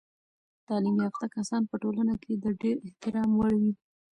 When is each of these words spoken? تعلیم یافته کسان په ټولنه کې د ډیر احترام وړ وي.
تعلیم 0.67 0.95
یافته 1.05 1.25
کسان 1.35 1.61
په 1.69 1.75
ټولنه 1.81 2.15
کې 2.23 2.33
د 2.43 2.45
ډیر 2.61 2.75
احترام 2.87 3.29
وړ 3.35 3.51
وي. 3.61 3.73